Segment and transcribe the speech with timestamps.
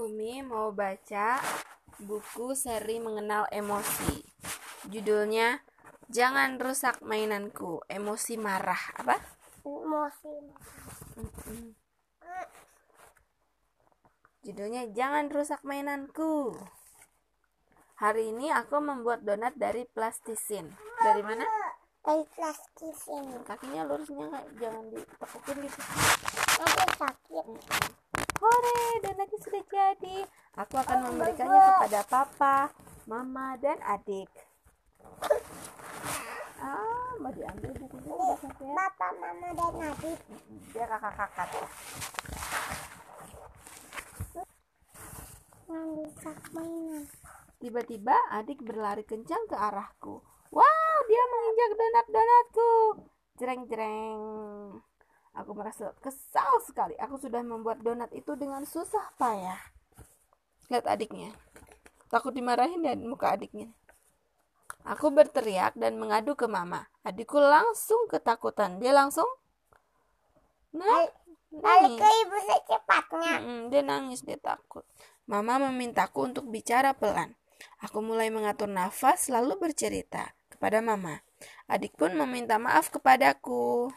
[0.00, 1.36] Umi mau baca
[2.00, 4.24] buku seri mengenal emosi.
[4.88, 5.60] Judulnya
[6.10, 8.80] Jangan rusak mainanku, emosi marah.
[8.96, 9.20] Apa?
[9.62, 10.34] Emosi.
[14.40, 16.56] Judulnya Jangan rusak mainanku.
[18.00, 20.72] Hari ini aku membuat donat dari plastisin.
[21.04, 21.44] Dari mana?
[22.00, 23.44] Dari plastisin.
[23.44, 25.80] Kakinya lurusnya nggak jangan ditekukin gitu.
[26.56, 27.46] Nanti sakit.
[28.50, 30.26] Hore, donatnya sudah jadi.
[30.58, 32.56] Aku akan memberikannya kepada papa,
[33.06, 34.26] mama, dan adik.
[36.58, 38.74] Ah, mau diambil bukunya udah sampai ya.
[38.74, 40.18] Bapak, mama, dan adik.
[40.74, 41.48] Dia kakak-kakak.
[45.70, 47.06] Yang rusak mainan.
[47.62, 50.18] Tiba-tiba adik berlari kencang ke arahku.
[50.50, 52.72] Wow, dia menginjak donat-donatku.
[53.38, 54.18] Jreng-jreng.
[55.34, 56.98] Aku merasa kesal sekali.
[56.98, 59.58] Aku sudah membuat donat itu dengan susah payah.
[60.70, 61.30] Lihat adiknya.
[62.10, 63.70] Takut dimarahin dan muka adiknya.
[64.82, 66.90] Aku berteriak dan mengadu ke mama.
[67.06, 68.82] Adikku langsung ketakutan.
[68.82, 69.26] Dia langsung
[70.74, 71.06] nah,
[71.50, 73.34] Balik ke ibu secepatnya.
[73.74, 74.86] Dia nangis, dia takut.
[75.26, 77.34] Mama memintaku untuk bicara pelan.
[77.82, 81.26] Aku mulai mengatur nafas lalu bercerita kepada mama.
[81.66, 83.90] Adik pun meminta maaf kepadaku.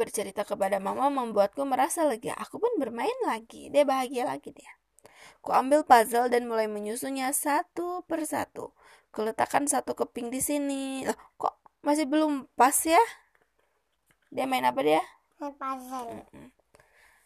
[0.00, 2.32] Bercerita kepada mama membuatku merasa lega.
[2.40, 3.68] Aku pun bermain lagi.
[3.68, 4.72] Dia bahagia lagi dia.
[5.44, 8.72] Ku ambil puzzle dan mulai menyusunnya satu persatu.
[9.12, 11.04] Kuletakkan satu keping di sini.
[11.04, 13.00] Loh, kok masih belum pas ya?
[14.32, 15.04] Dia main apa dia?
[15.36, 16.24] Main puzzle.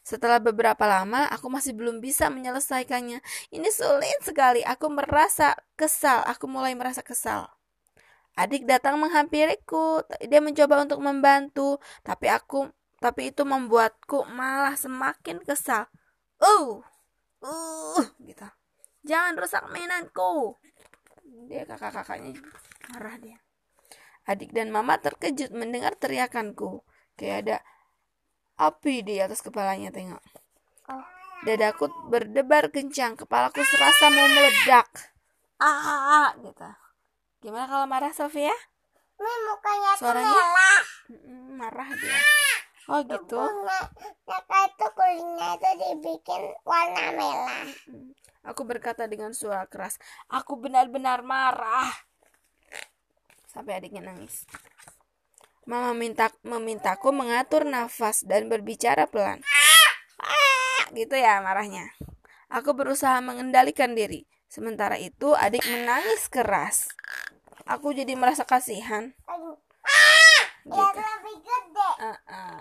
[0.03, 3.22] Setelah beberapa lama, aku masih belum bisa menyelesaikannya.
[3.55, 4.66] Ini sulit sekali.
[4.66, 6.27] Aku merasa kesal.
[6.27, 7.53] Aku mulai merasa kesal.
[8.34, 10.02] Adik datang menghampiriku.
[10.27, 12.66] Dia mencoba untuk membantu, tapi aku
[12.98, 15.86] tapi itu membuatku malah semakin kesal.
[16.41, 16.80] Uh,
[17.44, 18.48] uh, gitu.
[19.04, 20.56] Jangan rusak mainanku.
[21.46, 22.32] Dia kakak-kakaknya
[22.91, 23.38] marah dia.
[24.25, 26.80] Adik dan mama terkejut mendengar teriakanku.
[27.14, 27.56] Kayak ada
[28.56, 30.25] api di atas kepalanya tengok.
[30.88, 31.04] Oh.
[31.44, 34.88] Dadaku berdebar kencang, kepalaku serasa mau meledak.
[35.60, 36.84] Ah, gitu.
[37.44, 38.56] Gimana kalau marah Sofia?
[39.21, 40.32] Ini mukanya Suaranya?
[40.32, 40.82] merah.
[41.60, 42.21] Marah dia.
[42.88, 43.37] Oh gitu.
[44.25, 47.69] Maka itu kulitnya itu dibikin warna merah.
[48.49, 50.00] Aku berkata dengan suara keras,
[50.33, 51.93] aku benar-benar marah.
[53.53, 54.49] Sampai adiknya nangis.
[55.69, 59.44] Mama minta memintaku mengatur nafas dan berbicara pelan.
[60.16, 61.93] Ah, gitu ya marahnya.
[62.49, 64.25] Aku berusaha mengendalikan diri.
[64.49, 66.88] Sementara itu adik menangis keras.
[67.65, 69.12] Aku jadi merasa kasihan.
[69.25, 69.56] Aduh.
[70.65, 70.81] Gitu.
[70.81, 71.91] Yang lebih gede.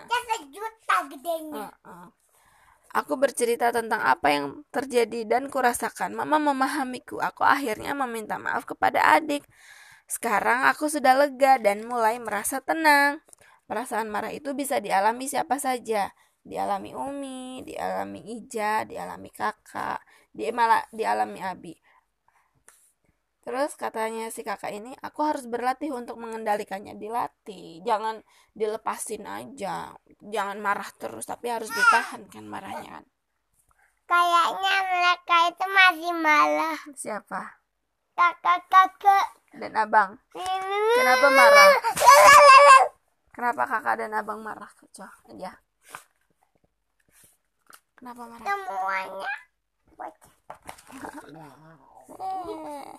[0.04, 1.66] Ya sejuta gedenya.
[1.72, 2.06] Heeh.
[2.94, 6.14] Aku bercerita tentang apa yang terjadi dan kurasakan.
[6.14, 7.18] Mama memahamiku.
[7.18, 9.42] Aku akhirnya meminta maaf kepada adik.
[10.06, 13.18] Sekarang aku sudah lega dan mulai merasa tenang.
[13.64, 16.12] Perasaan marah itu bisa dialami siapa saja.
[16.44, 21.72] Dialami Umi, dialami Ija, dialami kakak, di malah dialami Abi.
[23.44, 26.96] Terus katanya si kakak ini, aku harus berlatih untuk mengendalikannya.
[26.96, 28.24] Dilatih, jangan
[28.56, 29.92] dilepasin aja.
[30.20, 33.04] Jangan marah terus, tapi harus ditahan kan marahnya kan.
[34.04, 36.78] Kayaknya mereka itu masih malah.
[36.92, 37.42] Siapa?
[38.16, 39.26] Kakak-kakak.
[39.56, 40.20] Dan abang.
[41.00, 41.72] Kenapa marah?
[43.32, 44.72] Kenapa kakak dan abang marah?
[44.92, 45.52] Coba aja.
[48.04, 48.44] Kenapa marah?
[48.44, 49.32] Semuanya.
[52.20, 52.92] Eh.